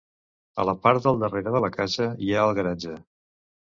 A 0.63 0.65
la 0.69 0.73
part 0.85 1.05
del 1.05 1.21
darrere 1.25 1.55
de 1.59 1.63
la 1.69 1.71
casa, 1.79 2.11
hi 2.25 2.35
ha 2.35 2.51
el 2.51 2.59
garatge. 2.63 3.01